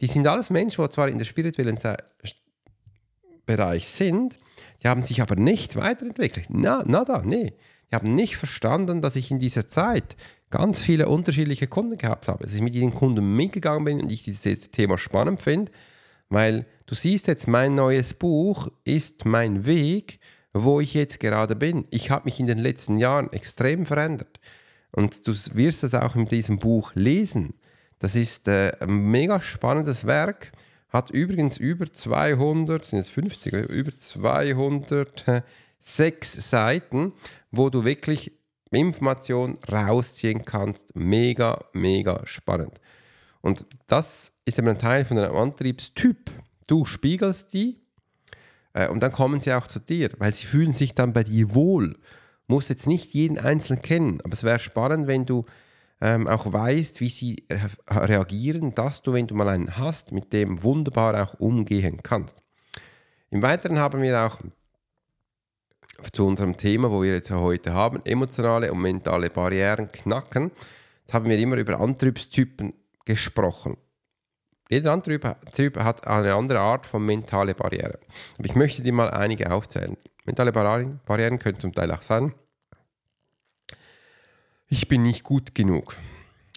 die 0.00 0.06
sind 0.06 0.26
alles 0.26 0.50
Menschen, 0.50 0.82
die 0.84 0.90
zwar 0.90 1.08
in 1.08 1.18
der 1.18 1.24
spirituellen 1.24 1.78
Bereich 3.46 3.88
sind, 3.88 4.36
die 4.82 4.88
haben 4.88 5.02
sich 5.02 5.20
aber 5.22 5.36
nicht 5.36 5.76
weiterentwickelt. 5.76 6.46
Na, 6.48 6.82
nada, 6.86 7.22
nee. 7.24 7.54
Die 7.90 7.94
haben 7.94 8.14
nicht 8.14 8.36
verstanden, 8.36 9.02
dass 9.02 9.16
ich 9.16 9.30
in 9.30 9.38
dieser 9.38 9.66
Zeit 9.66 10.16
ganz 10.50 10.80
viele 10.80 11.08
unterschiedliche 11.08 11.66
Kunden 11.66 11.98
gehabt 11.98 12.28
habe. 12.28 12.44
Dass 12.44 12.54
ich 12.54 12.62
mit 12.62 12.74
diesen 12.74 12.94
Kunden 12.94 13.36
mitgegangen 13.36 13.84
bin 13.84 14.00
und 14.00 14.10
ich 14.10 14.22
dieses 14.22 14.70
Thema 14.70 14.98
spannend 14.98 15.40
finde, 15.42 15.72
weil 16.28 16.66
Du 16.92 16.96
siehst 16.96 17.26
jetzt, 17.26 17.48
mein 17.48 17.74
neues 17.74 18.12
Buch 18.12 18.68
ist 18.84 19.24
mein 19.24 19.64
Weg, 19.64 20.20
wo 20.52 20.78
ich 20.78 20.92
jetzt 20.92 21.20
gerade 21.20 21.56
bin. 21.56 21.86
Ich 21.88 22.10
habe 22.10 22.26
mich 22.26 22.38
in 22.38 22.46
den 22.46 22.58
letzten 22.58 22.98
Jahren 22.98 23.32
extrem 23.32 23.86
verändert. 23.86 24.40
Und 24.90 25.26
du 25.26 25.32
wirst 25.54 25.84
das 25.84 25.94
auch 25.94 26.16
in 26.16 26.26
diesem 26.26 26.58
Buch 26.58 26.92
lesen. 26.94 27.54
Das 27.98 28.14
ist 28.14 28.46
äh, 28.46 28.72
ein 28.80 29.10
mega 29.10 29.40
spannendes 29.40 30.04
Werk. 30.04 30.52
Hat 30.92 31.10
übrigens 31.10 31.56
über 31.56 31.90
200, 31.90 32.84
sind 32.84 32.98
es 32.98 33.08
50, 33.08 33.54
über 33.70 33.96
206 33.96 35.42
Seiten, 36.50 37.14
wo 37.50 37.70
du 37.70 37.84
wirklich 37.84 38.32
Informationen 38.70 39.58
rausziehen 39.70 40.44
kannst. 40.44 40.94
Mega, 40.94 41.64
mega 41.72 42.26
spannend. 42.26 42.78
Und 43.40 43.64
das 43.86 44.34
ist 44.44 44.58
eben 44.58 44.68
ein 44.68 44.78
Teil 44.78 45.06
von 45.06 45.18
einem 45.18 45.34
Antriebstyp. 45.34 46.30
Du 46.68 46.84
spiegelst 46.84 47.54
die 47.54 47.80
äh, 48.74 48.88
und 48.88 49.02
dann 49.02 49.12
kommen 49.12 49.40
sie 49.40 49.52
auch 49.52 49.66
zu 49.66 49.78
dir, 49.78 50.10
weil 50.18 50.34
sie 50.34 50.46
fühlen 50.46 50.74
sich 50.74 50.94
dann 50.94 51.14
bei 51.14 51.24
dir 51.24 51.54
wohl. 51.54 51.94
Du 51.94 52.54
musst 52.54 52.68
jetzt 52.68 52.86
nicht 52.86 53.14
jeden 53.14 53.38
Einzelnen 53.38 53.80
kennen, 53.80 54.20
aber 54.24 54.34
es 54.34 54.44
wäre 54.44 54.58
spannend, 54.58 55.06
wenn 55.06 55.24
du 55.24 55.46
ähm, 56.02 56.26
auch 56.26 56.52
weißt, 56.52 57.00
wie 57.00 57.08
sie 57.08 57.44
reagieren, 57.88 58.74
dass 58.74 59.02
du, 59.02 59.12
wenn 59.12 59.28
du 59.28 59.36
mal 59.36 59.48
einen 59.48 59.78
hast, 59.78 60.10
mit 60.10 60.32
dem 60.32 60.64
wunderbar 60.64 61.22
auch 61.22 61.34
umgehen 61.34 62.02
kannst. 62.02 62.42
Im 63.30 63.40
Weiteren 63.40 63.78
haben 63.78 64.02
wir 64.02 64.20
auch 64.20 64.40
zu 66.10 66.26
unserem 66.26 66.56
Thema, 66.56 66.90
wo 66.90 67.02
wir 67.02 67.12
jetzt 67.14 67.30
heute 67.30 67.72
haben, 67.72 68.04
emotionale 68.04 68.72
und 68.72 68.80
mentale 68.80 69.30
Barrieren 69.30 69.92
knacken. 69.92 70.50
Jetzt 71.02 71.14
haben 71.14 71.30
wir 71.30 71.38
immer 71.38 71.56
über 71.56 71.78
Antriebstypen 71.78 72.74
gesprochen. 73.04 73.76
Jeder 74.68 74.92
Antrieb 74.92 75.24
hat 75.24 76.06
eine 76.08 76.34
andere 76.34 76.58
Art 76.58 76.86
von 76.86 77.06
mentale 77.06 77.54
Barriere. 77.54 78.00
Aber 78.38 78.46
ich 78.46 78.56
möchte 78.56 78.82
dir 78.82 78.92
mal 78.92 79.10
einige 79.10 79.52
aufzählen. 79.52 79.96
Mentale 80.24 80.50
Barrieren 80.50 81.38
können 81.38 81.60
zum 81.60 81.72
Teil 81.72 81.92
auch 81.92 82.02
sein, 82.02 82.34
ich 84.72 84.88
bin 84.88 85.02
nicht 85.02 85.22
gut 85.22 85.54
genug 85.54 85.96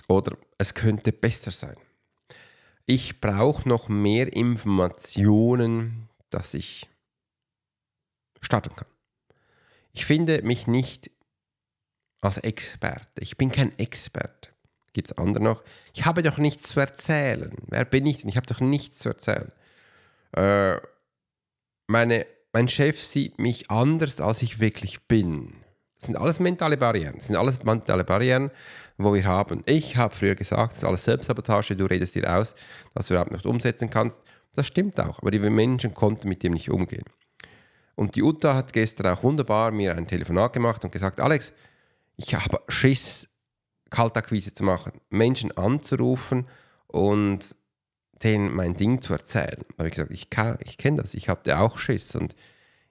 oder 0.08 0.38
es 0.58 0.74
könnte 0.74 1.12
besser 1.12 1.52
sein. 1.52 1.76
Ich 2.86 3.20
brauche 3.20 3.68
noch 3.68 3.90
mehr 3.90 4.32
Informationen, 4.32 6.08
dass 6.30 6.54
ich 6.54 6.88
starten 8.40 8.74
kann. 8.74 8.88
Ich 9.92 10.06
finde 10.06 10.44
mich 10.44 10.66
nicht 10.66 11.12
als 12.22 12.38
Experte. 12.38 13.20
Ich 13.20 13.36
bin 13.36 13.52
kein 13.52 13.78
Experte. 13.78 14.52
Gibt 14.94 15.12
es 15.12 15.18
andere 15.18 15.44
noch? 15.44 15.66
Ich 15.94 16.06
habe 16.06 16.24
doch 16.24 16.38
nichts 16.38 16.72
zu 16.72 16.80
erzählen. 16.80 17.54
Wer 17.68 17.84
bin 17.84 18.06
ich 18.06 18.20
denn? 18.20 18.30
Ich 18.30 18.38
habe 18.38 18.48
doch 18.48 18.62
nichts 18.62 19.00
zu 19.00 19.10
erzählen. 19.10 19.52
Äh, 20.32 20.78
meine, 21.88 22.26
mein 22.54 22.70
Chef 22.70 23.02
sieht 23.02 23.40
mich 23.40 23.70
anders, 23.70 24.22
als 24.22 24.42
ich 24.42 24.62
wirklich 24.62 25.06
bin. 25.06 25.65
Das 26.06 26.10
sind 26.10 26.18
alles 26.18 26.40
mentale 26.40 26.78
Barrieren. 26.78 27.16
Das 27.16 27.26
sind 27.26 27.36
alles 27.36 27.64
mentale 27.64 28.04
Barrieren, 28.04 28.52
wo 28.96 29.12
wir 29.16 29.26
haben. 29.26 29.64
Ich 29.66 29.98
habe 29.98 30.14
früher 30.14 30.36
gesagt, 30.36 30.74
das 30.74 30.78
ist 30.78 30.86
alles 30.86 31.04
Selbstsabotage, 31.04 31.76
du 31.76 31.86
redest 31.86 32.14
dir 32.14 32.32
aus, 32.32 32.54
dass 32.94 33.08
du 33.08 33.16
überhaupt 33.16 33.32
nicht 33.32 33.48
umsetzen 33.48 33.90
kannst. 33.90 34.22
Das 34.54 34.68
stimmt 34.68 35.00
auch, 35.00 35.18
aber 35.18 35.32
die 35.32 35.40
Menschen 35.40 35.96
konnten 35.96 36.30
mit 36.30 36.44
dem 36.44 36.54
nicht 36.54 36.70
umgehen. 36.70 37.06
Und 37.96 38.14
die 38.14 38.22
Uta 38.22 38.54
hat 38.54 38.72
gestern 38.72 39.08
auch 39.08 39.24
wunderbar 39.24 39.72
mir 39.72 39.98
ein 39.98 40.06
Telefonat 40.06 40.54
gemacht 40.54 40.84
und 40.84 40.92
gesagt, 40.92 41.20
Alex, 41.20 41.54
ich 42.18 42.36
habe 42.36 42.62
Schiss, 42.68 43.28
Kaltakquise 43.90 44.54
zu 44.54 44.64
machen, 44.64 44.92
Menschen 45.10 45.58
anzurufen 45.58 46.48
und 46.86 47.56
denen 48.22 48.54
mein 48.54 48.76
Ding 48.76 49.02
zu 49.02 49.14
erzählen. 49.14 49.66
Da 49.70 49.86
habe 49.86 49.88
ich 49.88 49.96
gesagt, 49.96 50.12
ich, 50.12 50.70
ich 50.70 50.78
kenne 50.78 51.02
das, 51.02 51.16
ich 51.16 51.30
hatte 51.30 51.58
auch 51.58 51.80
Schiss 51.80 52.14
und 52.16 52.36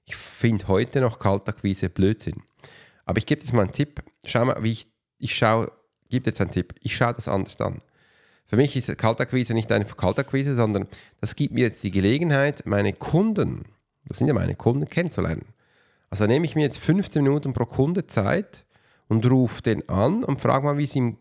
ich 0.05 0.17
finde 0.17 0.67
heute 0.67 1.01
noch 1.01 1.21
Kaltakquise 1.21 1.89
Blödsinn. 1.89 2.43
Aber 3.05 3.19
ich 3.19 3.27
gebe 3.27 3.41
jetzt 3.41 3.53
mal 3.53 3.63
einen 3.63 3.73
Tipp. 3.73 4.03
Schau 4.25 4.45
mal, 4.45 4.63
wie 4.63 4.73
ich, 4.73 4.89
ich 5.19 5.35
schaue, 5.35 5.71
gebe 6.09 6.31
jetzt 6.31 6.41
einen 6.41 6.51
Tipp. 6.51 6.75
Ich 6.81 6.97
schaue 6.97 7.15
das 7.15 7.29
anders 7.29 7.61
an. 7.61 7.81
Für 8.47 8.57
mich 8.57 8.77
ist 8.77 8.97
Kaltakquise 8.99 9.55
nicht 9.55 9.73
eine 9.73 9.85
Kaltakquise, 9.85 10.55
sondern 10.55 10.87
das 11.21 11.35
gibt 11.35 11.55
mir 11.55 11.63
jetzt 11.63 11.83
die 11.83 11.91
Gelegenheit, 11.91 12.67
meine 12.67 12.93
Kunden, 12.93 13.63
das 14.05 14.19
sind 14.19 14.29
ja 14.29 14.35
meine 14.35 14.55
Kunden, 14.55 14.89
kennenzulernen. 14.89 15.47
Also 16.11 16.27
nehme 16.27 16.45
ich 16.45 16.55
mir 16.55 16.63
jetzt 16.63 16.79
15 16.79 17.23
Minuten 17.23 17.53
pro 17.53 17.65
Kunde 17.65 18.07
Zeit 18.07 18.65
und 19.09 19.29
rufe 19.29 19.63
den 19.63 19.89
an 19.89 20.23
und 20.23 20.41
frage 20.41 20.65
mal, 20.65 20.79
wie 20.79 20.85
es 20.85 20.95
ihm 20.95 21.17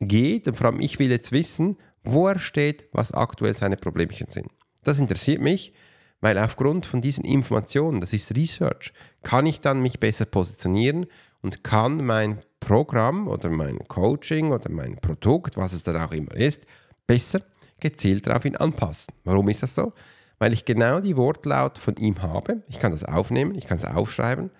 geht. 0.00 0.48
Und 0.48 0.56
vor 0.56 0.66
allem, 0.68 0.80
ich 0.80 0.98
will 0.98 1.10
jetzt 1.10 1.32
wissen, 1.32 1.76
wo 2.02 2.28
er 2.28 2.38
steht, 2.38 2.86
was 2.92 3.12
aktuell 3.12 3.54
seine 3.54 3.76
Problemchen 3.76 4.28
sind. 4.28 4.46
Das 4.84 4.98
interessiert 4.98 5.42
mich, 5.42 5.74
weil 6.20 6.38
aufgrund 6.38 6.86
von 6.86 7.00
diesen 7.00 7.24
Informationen, 7.24 8.00
das 8.00 8.12
ist 8.12 8.34
Research, 8.34 8.92
kann 9.22 9.46
ich 9.46 9.60
dann 9.60 9.80
mich 9.80 10.00
besser 10.00 10.24
positionieren 10.24 11.06
und 11.42 11.62
kann 11.62 12.04
mein 12.04 12.40
Programm 12.60 13.28
oder 13.28 13.50
mein 13.50 13.78
Coaching 13.86 14.52
oder 14.52 14.70
mein 14.70 14.96
Produkt, 14.96 15.56
was 15.56 15.72
es 15.72 15.84
dann 15.84 15.96
auch 15.96 16.12
immer 16.12 16.34
ist, 16.34 16.64
besser 17.06 17.40
gezielt 17.78 18.26
darauf 18.26 18.44
anpassen. 18.58 19.14
Warum 19.24 19.48
ist 19.48 19.62
das 19.62 19.74
so? 19.74 19.92
Weil 20.38 20.52
ich 20.52 20.64
genau 20.64 21.00
die 21.00 21.16
Wortlaut 21.16 21.78
von 21.78 21.96
ihm 21.96 22.20
habe. 22.22 22.62
Ich 22.68 22.78
kann 22.78 22.92
das 22.92 23.04
aufnehmen, 23.04 23.54
ich 23.54 23.66
kann 23.66 23.78
es 23.78 23.84
aufschreiben 23.84 24.50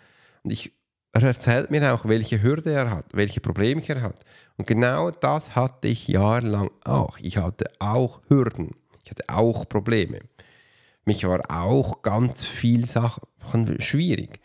und 0.43 0.53
ich 0.53 0.73
er 1.17 1.23
erzählt 1.23 1.71
mir 1.71 1.95
auch, 1.95 2.05
welche 2.05 2.43
Hürde 2.43 2.73
er 2.73 2.91
hat, 2.91 3.07
welche 3.15 3.41
Probleme 3.41 3.83
er 3.89 4.03
hat. 4.03 4.23
Und 4.59 4.67
genau 4.67 5.11
das 5.11 5.55
hatte 5.55 5.89
ich 5.89 6.09
jahrelang 6.09 6.71
auch. 6.85 7.19
Ich 7.19 7.39
hatte 7.39 7.71
auch 7.79 8.21
Hürden. 8.29 8.73
Ich 9.03 9.11
hatte 9.11 9.25
auch 9.29 9.67
Probleme. 9.67 10.21
Mich 11.07 11.25
war 11.25 11.41
auch 11.49 12.03
ganz 12.03 12.45
viel 12.45 12.87
Sachen 12.87 13.23
schwierig. 13.81 14.41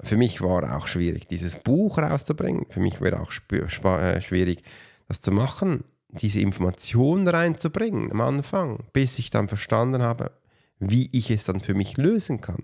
Für 0.00 0.16
mich 0.16 0.40
war 0.40 0.74
auch 0.74 0.86
schwierig, 0.86 1.28
dieses 1.28 1.56
Buch 1.56 1.98
rauszubringen. 1.98 2.64
Für 2.70 2.80
mich 2.80 3.02
war 3.02 3.20
auch 3.20 3.30
äh, 3.52 4.22
schwierig, 4.22 4.62
das 5.06 5.20
zu 5.20 5.32
machen, 5.32 5.84
diese 6.08 6.40
Informationen 6.40 7.28
reinzubringen 7.28 8.10
am 8.10 8.22
Anfang, 8.22 8.84
bis 8.94 9.18
ich 9.18 9.28
dann 9.28 9.48
verstanden 9.48 10.02
habe, 10.02 10.32
wie 10.78 11.10
ich 11.12 11.30
es 11.30 11.44
dann 11.44 11.60
für 11.60 11.74
mich 11.74 11.98
lösen 11.98 12.40
kann. 12.40 12.62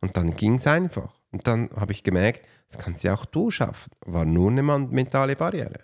Und 0.00 0.16
dann 0.16 0.36
ging 0.36 0.54
es 0.54 0.68
einfach. 0.68 1.18
Und 1.32 1.48
dann 1.48 1.70
habe 1.74 1.92
ich 1.92 2.04
gemerkt, 2.04 2.46
das 2.68 2.78
kannst 2.78 3.02
ja 3.02 3.14
auch 3.14 3.24
du 3.24 3.50
schaffen. 3.50 3.90
War 4.04 4.26
nur 4.26 4.50
eine 4.52 4.62
mentale 4.62 5.34
Barriere. 5.34 5.80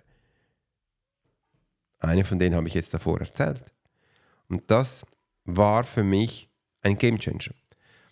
Eine 1.98 2.24
von 2.24 2.38
denen 2.38 2.54
habe 2.54 2.68
ich 2.68 2.74
jetzt 2.74 2.94
davor 2.94 3.20
erzählt. 3.20 3.72
Und 4.48 4.70
das 4.70 5.04
war 5.44 5.82
für 5.82 6.04
mich 6.04 6.51
ein 6.82 6.98
Gamechanger. 6.98 7.54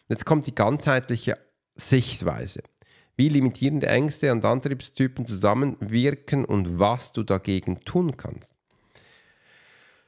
Jetzt 0.08 0.24
kommt 0.24 0.46
die 0.46 0.54
ganzheitliche 0.54 1.34
Sichtweise. 1.76 2.62
Wie 3.16 3.28
limitierende 3.28 3.86
Ängste 3.86 4.32
und 4.32 4.44
Antriebstypen 4.44 5.26
zusammenwirken 5.26 6.44
und 6.44 6.78
was 6.78 7.12
du 7.12 7.22
dagegen 7.22 7.80
tun 7.80 8.16
kannst. 8.16 8.54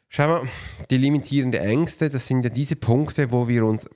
Schau 0.08 0.28
mal, 0.28 0.48
die 0.90 0.98
limitierenden 0.98 1.60
Ängste, 1.62 2.10
das 2.10 2.26
sind 2.26 2.44
ja 2.44 2.50
diese 2.50 2.76
Punkte, 2.76 3.32
wo 3.32 3.48
wir 3.48 3.64
uns 3.64 3.88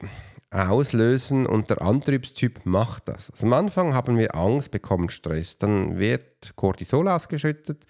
auslösen 0.50 1.46
und 1.46 1.70
der 1.70 1.82
Antriebstyp 1.82 2.64
macht 2.64 3.08
das. 3.08 3.30
Also 3.30 3.46
am 3.46 3.52
Anfang 3.52 3.94
haben 3.94 4.16
wir 4.16 4.34
Angst, 4.34 4.70
bekommen 4.70 5.10
Stress, 5.10 5.58
dann 5.58 5.98
wird 5.98 6.56
Cortisol 6.56 7.08
ausgeschüttet 7.08 7.84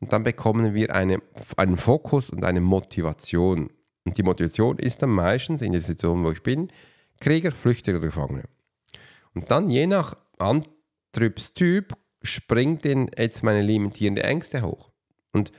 und 0.00 0.12
dann 0.12 0.22
bekommen 0.22 0.74
wir 0.74 0.94
eine, 0.94 1.22
einen 1.56 1.76
Fokus 1.76 2.28
und 2.28 2.44
eine 2.44 2.60
Motivation. 2.60 3.70
Und 4.04 4.18
die 4.18 4.22
Motivation 4.22 4.78
ist 4.78 5.02
dann 5.02 5.10
meistens 5.10 5.62
in 5.62 5.72
der 5.72 5.80
Situation, 5.80 6.24
wo 6.24 6.32
ich 6.32 6.42
bin, 6.42 6.68
Krieger, 7.20 7.52
Flüchtiger, 7.52 8.00
Gefangener. 8.00 8.44
Und 9.34 9.50
dann 9.50 9.68
je 9.68 9.86
nach 9.86 10.16
Antriebstyp 10.38 11.94
springt 12.22 12.84
denn 12.84 13.10
jetzt 13.16 13.42
meine 13.42 13.62
limitierende 13.62 14.24
Ängste 14.24 14.62
hoch. 14.62 14.90
Und 15.32 15.52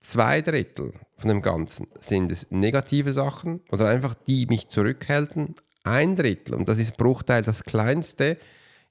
zwei 0.00 0.42
Drittel 0.42 0.92
von 1.16 1.28
dem 1.28 1.42
Ganzen 1.42 1.88
sind 1.98 2.30
es 2.30 2.50
negative 2.50 3.12
Sachen 3.12 3.60
oder 3.70 3.88
einfach 3.88 4.14
die 4.14 4.46
mich 4.46 4.68
zurückhalten, 4.68 5.54
ein 5.84 6.16
Drittel, 6.16 6.54
und 6.54 6.68
das 6.68 6.78
ist 6.78 6.96
Bruchteil 6.96 7.42
das 7.42 7.64
kleinste, 7.64 8.36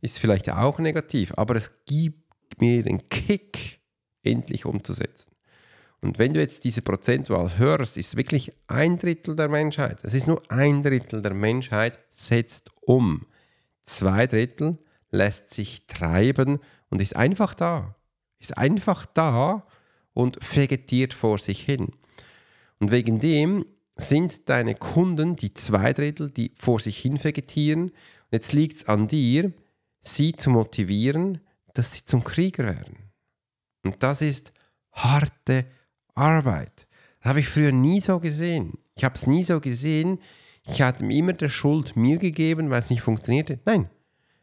ist 0.02 0.20
vielleicht 0.20 0.50
auch 0.50 0.80
negativ, 0.80 1.34
aber 1.38 1.56
es 1.56 1.72
gibt 1.86 2.60
mir 2.60 2.84
den 2.84 3.08
Kick, 3.10 3.82
endlich 4.24 4.66
umzusetzen. 4.66 5.37
Und 6.02 6.20
wenn 6.20 6.34
du 6.34 6.40
jetzt 6.40 6.64
diese 6.64 6.82
Prozentwahl 6.82 7.58
hörst, 7.58 7.98
ist 7.98 8.18
wirklich 8.18 8.52
ein 8.68 8.98
Drittel 8.98 9.36
der 9.36 9.50
Menschheit, 9.50 10.04
es 10.04 10.14
ist 10.14 10.28
nur 10.28 10.42
ein 10.50 10.84
Drittel 10.84 11.22
der 11.22 11.34
Menschheit, 11.34 12.00
setzt 12.10 12.72
um. 12.82 13.26
Zwei 13.82 14.28
Drittel 14.28 14.78
lässt 15.10 15.50
sich 15.50 15.88
treiben 15.88 16.60
und 16.90 17.02
ist 17.02 17.16
einfach 17.16 17.54
da. 17.54 17.96
Ist 18.40 18.58
einfach 18.58 19.06
da 19.06 19.66
und 20.14 20.38
vegetiert 20.56 21.14
vor 21.14 21.40
sich 21.40 21.62
hin. 21.62 21.90
Und 22.80 22.92
wegen 22.92 23.20
dem 23.20 23.66
sind 23.96 24.50
deine 24.50 24.76
Kunden 24.76 25.36
die 25.36 25.54
zwei 25.54 25.94
Drittel, 25.94 26.30
die 26.30 26.52
vor 26.56 26.80
sich 26.80 27.00
hin 27.00 27.24
vegetieren. 27.24 27.86
Und 27.86 27.94
jetzt 28.32 28.54
liegt 28.54 28.78
es 28.78 28.88
an 28.88 29.08
dir, 29.08 29.52
sie 30.02 30.34
zu 30.34 30.52
motivieren, 30.52 31.42
dass 31.74 31.94
sie 31.94 32.06
zum 32.06 32.24
Krieger 32.24 32.66
werden. 32.66 33.12
Und 33.84 34.04
das 34.04 34.22
ist 34.22 34.54
harte 34.92 35.66
Arbeit. 36.18 36.88
Das 37.20 37.30
habe 37.30 37.40
ich 37.40 37.50
früher 37.50 37.72
nie 37.72 38.02
so 38.02 38.20
gesehen. 38.20 38.74
Ich 38.96 39.04
habe 39.04 39.16
es 39.16 39.28
nie 39.28 39.44
so 39.44 39.60
gesehen. 39.60 40.20
Ich 40.64 40.82
hatte 40.82 41.06
immer 41.06 41.34
der 41.34 41.50
Schuld 41.50 41.96
mir 41.96 42.18
gegeben, 42.18 42.70
weil 42.70 42.80
es 42.80 42.90
nicht 42.90 43.02
funktionierte. 43.02 43.60
Nein, 43.66 43.90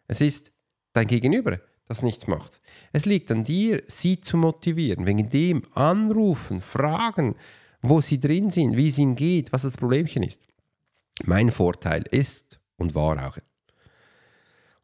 es 0.07 0.21
ist 0.21 0.53
dein 0.93 1.07
Gegenüber, 1.07 1.61
das 1.87 2.03
nichts 2.03 2.27
macht. 2.27 2.61
Es 2.93 3.05
liegt 3.05 3.31
an 3.31 3.45
dir, 3.45 3.83
sie 3.87 4.21
zu 4.21 4.37
motivieren, 4.37 5.07
wegen 5.07 5.29
dem 5.29 5.63
anrufen, 5.75 6.61
fragen, 6.61 7.35
wo 7.83 8.01
sie 8.01 8.21
drin 8.21 8.51
sind, 8.51 8.77
wie 8.77 8.89
es 8.89 8.99
ihnen 8.99 9.17
geht, 9.17 9.53
was 9.53 9.63
das 9.63 9.77
Problemchen 9.77 10.23
ist. 10.23 10.47
Mein 11.25 11.51
Vorteil 11.51 12.05
ist 12.11 12.61
und 12.77 12.95
war 12.95 13.29
auch 13.29 13.39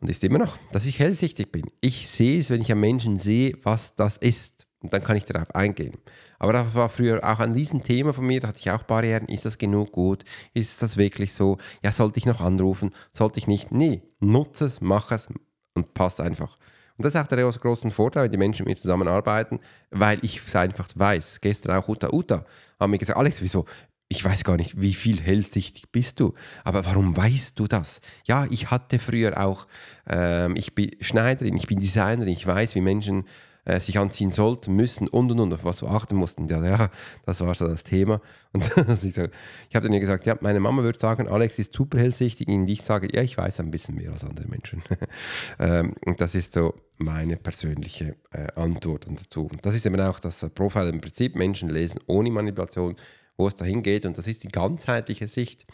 und 0.00 0.08
ist 0.08 0.24
immer 0.24 0.38
noch, 0.38 0.56
dass 0.72 0.86
ich 0.86 0.98
hellsichtig 0.98 1.52
bin. 1.52 1.70
Ich 1.80 2.08
sehe 2.08 2.40
es, 2.40 2.50
wenn 2.50 2.62
ich 2.62 2.72
einen 2.72 2.80
Menschen 2.80 3.18
sehe, 3.18 3.58
was 3.62 3.94
das 3.94 4.16
ist. 4.16 4.66
Und 4.82 4.92
dann 4.92 5.02
kann 5.04 5.16
ich 5.16 5.24
darauf 5.24 5.54
eingehen. 5.54 5.98
Aber 6.38 6.54
das 6.54 6.74
war 6.74 6.88
früher 6.88 7.22
auch 7.22 7.38
ein 7.38 7.52
Riesenthema 7.52 8.12
von 8.12 8.26
mir. 8.26 8.40
Da 8.40 8.48
hatte 8.48 8.60
ich 8.60 8.70
auch 8.70 8.82
Barrieren. 8.82 9.26
Ist 9.26 9.44
das 9.44 9.58
genug 9.58 9.92
gut? 9.92 10.24
Ist 10.54 10.82
das 10.82 10.96
wirklich 10.96 11.34
so? 11.34 11.58
Ja, 11.82 11.92
sollte 11.92 12.18
ich 12.18 12.26
noch 12.26 12.40
anrufen? 12.40 12.90
Sollte 13.12 13.38
ich 13.38 13.46
nicht? 13.46 13.72
Nee, 13.72 14.02
nutze 14.20 14.64
es, 14.64 14.80
mach 14.80 15.12
es 15.12 15.28
und 15.74 15.92
pass 15.92 16.18
einfach. 16.18 16.56
Und 16.96 17.04
das 17.04 17.14
ist 17.14 17.20
auch 17.20 17.26
der 17.26 17.50
große 17.50 17.90
Vorteil, 17.90 18.24
wenn 18.24 18.30
die 18.30 18.38
Menschen 18.38 18.64
mit 18.64 18.76
mir 18.76 18.80
zusammenarbeiten, 18.80 19.60
weil 19.90 20.18
ich 20.22 20.42
es 20.46 20.56
einfach 20.56 20.88
weiß. 20.94 21.40
Gestern 21.40 21.76
auch 21.76 21.88
Uta 21.88 22.10
Uta 22.12 22.44
haben 22.78 22.90
mir 22.90 22.98
gesagt, 22.98 23.18
Alex, 23.18 23.40
wieso? 23.42 23.64
Ich 24.08 24.24
weiß 24.24 24.44
gar 24.44 24.56
nicht, 24.56 24.80
wie 24.80 24.92
viel 24.92 25.20
hellsichtig 25.20 25.92
bist 25.92 26.20
du. 26.20 26.34
Aber 26.64 26.84
warum 26.84 27.16
weißt 27.16 27.58
du 27.58 27.66
das? 27.66 28.00
Ja, 28.26 28.46
ich 28.50 28.70
hatte 28.70 28.98
früher 28.98 29.40
auch, 29.40 29.66
ähm, 30.08 30.56
ich 30.56 30.74
bin 30.74 30.90
Schneiderin, 31.00 31.56
ich 31.56 31.68
bin 31.68 31.80
Designerin, 31.80 32.32
ich 32.32 32.46
weiß, 32.46 32.74
wie 32.74 32.80
Menschen 32.80 33.24
äh, 33.70 33.80
sich 33.80 33.98
anziehen 33.98 34.30
sollten, 34.30 34.74
müssen 34.74 35.08
und 35.08 35.30
und 35.30 35.40
und, 35.40 35.52
auf 35.52 35.64
was 35.64 35.82
wir 35.82 35.90
achten 35.90 36.16
mussten. 36.16 36.46
Ja, 36.48 36.64
ja 36.64 36.90
das 37.26 37.40
war 37.40 37.54
so 37.54 37.66
das 37.66 37.84
Thema. 37.84 38.20
Und 38.52 38.64
ich, 39.04 39.16
habe 39.16 39.30
dann 39.70 39.92
ihr 39.92 40.00
gesagt, 40.00 40.26
ja, 40.26 40.36
meine 40.40 40.58
Mama 40.58 40.82
würde 40.82 40.98
sagen, 40.98 41.28
Alex 41.28 41.60
ist 41.60 41.72
super 41.72 41.98
hellsichtig. 41.98 42.48
Und 42.48 42.68
ich 42.68 42.82
sage, 42.82 43.08
ja, 43.14 43.22
ich 43.22 43.38
weiß 43.38 43.60
ein 43.60 43.70
bisschen 43.70 43.94
mehr 43.94 44.10
als 44.10 44.24
andere 44.24 44.48
Menschen. 44.48 44.82
ähm, 45.60 45.94
und 46.04 46.20
das 46.20 46.34
ist 46.34 46.54
so 46.54 46.74
meine 46.96 47.36
persönliche 47.36 48.16
äh, 48.32 48.48
Antwort 48.56 49.06
dazu. 49.08 49.42
Und 49.42 49.64
das 49.64 49.76
ist 49.76 49.86
eben 49.86 50.00
auch 50.00 50.18
das 50.18 50.44
Profil 50.50 50.88
im 50.88 51.00
Prinzip, 51.00 51.36
Menschen 51.36 51.68
lesen 51.68 52.00
ohne 52.08 52.32
Manipulation 52.32 52.96
wo 53.40 53.48
es 53.48 53.56
dahin 53.56 53.82
geht. 53.82 54.06
Und 54.06 54.18
das 54.18 54.28
ist 54.28 54.44
die 54.44 54.48
ganzheitliche 54.48 55.26
Sicht. 55.26 55.66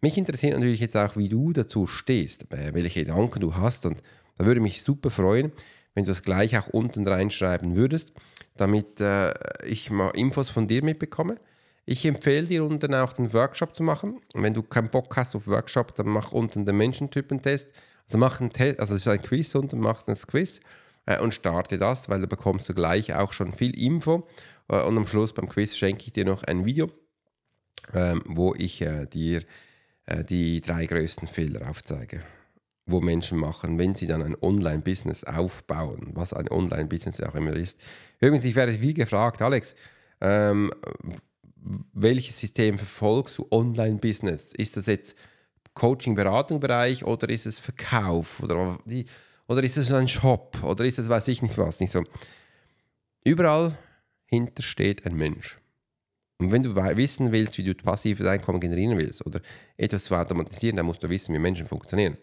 Mich 0.00 0.16
interessiert 0.16 0.54
natürlich 0.54 0.80
jetzt 0.80 0.96
auch, 0.96 1.16
wie 1.16 1.28
du 1.28 1.52
dazu 1.52 1.86
stehst, 1.86 2.50
äh, 2.52 2.74
welche 2.74 3.04
Gedanken 3.04 3.40
du 3.40 3.54
hast. 3.54 3.86
Und 3.86 4.02
da 4.38 4.46
würde 4.46 4.60
mich 4.60 4.82
super 4.82 5.10
freuen, 5.10 5.52
wenn 5.94 6.04
du 6.04 6.10
das 6.10 6.22
gleich 6.22 6.58
auch 6.58 6.68
unten 6.68 7.06
reinschreiben 7.06 7.76
würdest, 7.76 8.12
damit 8.56 9.00
äh, 9.00 9.34
ich 9.64 9.90
mal 9.90 10.10
Infos 10.10 10.50
von 10.50 10.66
dir 10.66 10.84
mitbekomme. 10.84 11.36
Ich 11.86 12.04
empfehle 12.04 12.46
dir 12.46 12.64
unten 12.64 12.94
auch 12.94 13.12
den 13.12 13.32
Workshop 13.32 13.74
zu 13.74 13.82
machen. 13.82 14.20
Wenn 14.34 14.52
du 14.52 14.62
keinen 14.62 14.90
Bock 14.90 15.16
hast 15.16 15.34
auf 15.34 15.46
Workshop, 15.46 15.94
dann 15.94 16.08
mach 16.08 16.32
unten 16.32 16.64
den 16.64 16.76
Menschentypentest. 16.76 17.70
Also 18.06 18.18
mach 18.18 18.40
einen 18.40 18.50
Test, 18.50 18.80
also 18.80 18.94
es 18.94 19.00
ist 19.02 19.08
ein 19.08 19.22
Quiz 19.22 19.54
unten, 19.54 19.80
mach 19.80 20.02
das 20.02 20.26
Quiz 20.26 20.60
äh, 21.06 21.18
und 21.18 21.34
starte 21.34 21.78
das, 21.78 22.08
weil 22.08 22.20
da 22.20 22.26
bekommst 22.26 22.68
du 22.68 22.74
gleich 22.74 23.14
auch 23.14 23.32
schon 23.32 23.52
viel 23.52 23.78
Info. 23.78 24.26
Äh, 24.68 24.82
und 24.82 24.96
am 24.96 25.06
Schluss 25.06 25.32
beim 25.32 25.48
Quiz 25.48 25.76
schenke 25.76 26.04
ich 26.06 26.12
dir 26.12 26.24
noch 26.24 26.44
ein 26.44 26.64
Video 26.64 26.90
ähm, 27.94 28.22
wo 28.26 28.54
ich 28.54 28.82
äh, 28.82 29.06
dir 29.06 29.42
äh, 30.06 30.24
die 30.24 30.60
drei 30.60 30.86
größten 30.86 31.28
Fehler 31.28 31.68
aufzeige, 31.68 32.22
wo 32.86 33.00
Menschen 33.00 33.38
machen, 33.38 33.78
wenn 33.78 33.94
sie 33.94 34.06
dann 34.06 34.22
ein 34.22 34.36
Online-Business 34.40 35.24
aufbauen, 35.24 36.10
was 36.14 36.32
ein 36.32 36.48
Online-Business 36.50 37.20
auch 37.20 37.34
immer 37.34 37.54
ist. 37.54 37.80
Übrigens, 38.18 38.44
ich 38.44 38.54
werde 38.54 38.72
viel 38.72 38.94
gefragt, 38.94 39.42
Alex, 39.42 39.74
ähm, 40.20 40.72
welches 41.92 42.38
System 42.38 42.78
verfolgst 42.78 43.38
du 43.38 43.46
Online-Business? 43.50 44.54
Ist 44.54 44.76
das 44.76 44.86
jetzt 44.86 45.16
Coaching-Beratung-Bereich 45.74 47.04
oder 47.04 47.28
ist 47.28 47.46
es 47.46 47.58
Verkauf 47.58 48.42
oder, 48.42 48.78
oder 49.46 49.62
ist 49.62 49.76
es 49.76 49.92
ein 49.92 50.08
Shop 50.08 50.58
oder 50.62 50.84
ist 50.84 50.98
es 50.98 51.08
weiß 51.08 51.28
ich 51.28 51.42
nicht 51.42 51.58
was? 51.58 51.80
Nicht 51.80 51.90
so. 51.90 52.02
Überall 53.24 53.76
hinter 54.26 54.62
steht 54.62 55.06
ein 55.06 55.14
Mensch. 55.14 55.58
Und 56.38 56.52
wenn 56.52 56.62
du 56.62 56.74
wissen 56.74 57.32
willst, 57.32 57.58
wie 57.58 57.64
du 57.64 57.74
passives 57.74 58.26
Einkommen 58.26 58.60
generieren 58.60 58.96
willst 58.96 59.24
oder 59.26 59.40
etwas 59.76 60.04
zu 60.04 60.14
automatisieren, 60.14 60.76
dann 60.76 60.86
musst 60.86 61.02
du 61.02 61.08
wissen, 61.10 61.34
wie 61.34 61.38
Menschen 61.38 61.66
funktionieren. 61.66 62.16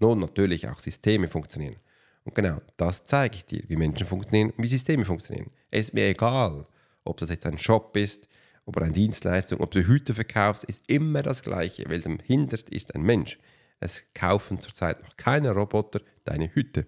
Nun 0.00 0.18
natürlich 0.18 0.68
auch 0.68 0.80
Systeme 0.80 1.28
funktionieren. 1.28 1.76
Und 2.24 2.34
genau 2.34 2.60
das 2.76 3.04
zeige 3.04 3.36
ich 3.36 3.46
dir, 3.46 3.62
wie 3.68 3.76
Menschen 3.76 4.06
funktionieren 4.06 4.50
und 4.50 4.62
wie 4.62 4.68
Systeme 4.68 5.04
funktionieren. 5.04 5.50
Es 5.70 5.86
ist 5.86 5.94
mir 5.94 6.08
egal, 6.08 6.66
ob 7.04 7.18
das 7.18 7.30
jetzt 7.30 7.46
ein 7.46 7.58
Shop 7.58 7.96
ist, 7.96 8.28
ob 8.66 8.76
eine 8.78 8.92
Dienstleistung, 8.92 9.60
ob 9.60 9.70
du 9.70 9.86
Hüte 9.86 10.14
verkaufst, 10.14 10.64
ist 10.64 10.82
immer 10.86 11.22
das 11.22 11.42
Gleiche, 11.42 11.84
weil 11.88 12.04
am 12.04 12.18
hinterst 12.18 12.70
ist 12.70 12.94
ein 12.94 13.02
Mensch. 13.02 13.38
Es 13.80 14.04
kaufen 14.14 14.60
zurzeit 14.60 15.02
noch 15.02 15.16
keine 15.16 15.52
Roboter 15.52 16.00
deine 16.24 16.54
Hüte. 16.54 16.86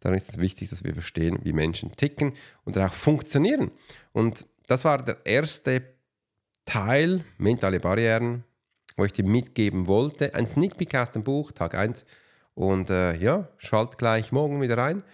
Darum 0.00 0.16
ist 0.16 0.28
es 0.28 0.38
wichtig, 0.38 0.70
dass 0.70 0.84
wir 0.84 0.94
verstehen, 0.94 1.38
wie 1.42 1.52
Menschen 1.52 1.96
ticken 1.96 2.34
und 2.64 2.78
auch 2.78 2.92
funktionieren. 2.92 3.72
Und 4.12 4.46
das 4.66 4.84
war 4.84 5.02
der 5.02 5.18
erste 5.24 5.82
Teil, 6.64 7.24
mentale 7.38 7.80
Barrieren, 7.80 8.44
wo 8.96 9.04
ich 9.04 9.12
dir 9.12 9.24
mitgeben 9.24 9.86
wollte. 9.86 10.34
Ein 10.34 10.46
Sneak 10.46 10.76
Peek 10.76 10.94
aus 10.94 11.10
dem 11.10 11.24
Buch, 11.24 11.50
Tag 11.50 11.74
1. 11.74 12.04
Und 12.58 12.90
äh, 12.90 13.14
ja, 13.14 13.46
schalt 13.56 13.98
gleich 13.98 14.32
morgen 14.32 14.60
wieder 14.60 14.76
rein. 14.76 15.04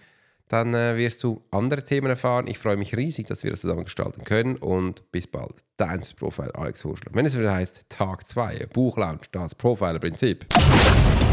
Dann 0.47 0.73
äh, 0.73 0.97
wirst 0.97 1.23
du 1.23 1.43
andere 1.51 1.83
Themen 1.83 2.07
erfahren. 2.07 2.47
Ich 2.47 2.57
freue 2.57 2.75
mich 2.75 2.97
riesig, 2.97 3.27
dass 3.27 3.43
wir 3.43 3.51
das 3.51 3.61
zusammen 3.61 3.83
gestalten 3.83 4.23
können. 4.23 4.55
Und 4.55 5.11
bis 5.11 5.27
bald. 5.27 5.53
Dein 5.77 6.01
Profil 6.17 6.49
Alex 6.55 6.83
Horschler. 6.83 7.11
Wenn 7.13 7.27
es 7.27 7.37
wieder 7.37 7.53
heißt 7.53 7.87
Tag 7.87 8.27
2, 8.27 8.67
Buchlaunch, 8.73 9.29
das 9.31 9.53
Profiler-Prinzip. 9.53 10.47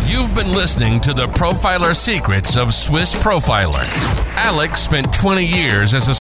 You've 0.07 0.35
been 0.35 0.55
listening 0.55 1.01
to 1.01 1.13
the 1.17 1.27
Profiler 1.29 1.95
Secrets 1.95 2.59
of 2.59 2.75
Swiss 2.75 3.15
Profiler. 3.15 3.87
Alex 4.37 4.85
spent 4.85 5.15
20 5.15 5.43
years 5.43 5.95
as 5.95 6.11
a 6.11 6.22